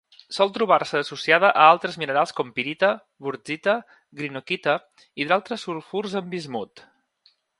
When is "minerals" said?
2.03-2.33